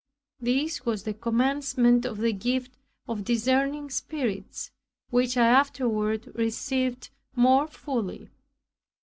This 0.39 0.83
was 0.83 1.03
the 1.03 1.13
commencement 1.13 2.05
of 2.07 2.17
the 2.17 2.33
gift 2.33 2.75
of 3.07 3.23
discerning 3.23 3.91
spirits, 3.91 4.71
which 5.11 5.37
I 5.37 5.45
afterward 5.45 6.31
received 6.33 7.11
more 7.35 7.67
fully. 7.67 8.31